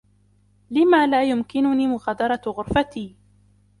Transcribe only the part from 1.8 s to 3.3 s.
مغادرة غرفتي؟